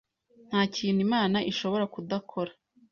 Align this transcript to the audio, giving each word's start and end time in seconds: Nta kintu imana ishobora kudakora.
Nta 0.49 0.61
kintu 0.75 0.99
imana 1.07 1.37
ishobora 1.51 1.85
kudakora. 1.93 2.51